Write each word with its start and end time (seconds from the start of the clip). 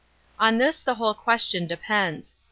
On 0.39 0.57
this 0.57 0.81
the 0.81 0.95
whole 0.95 1.13
question 1.13 1.67
depends. 1.67 2.37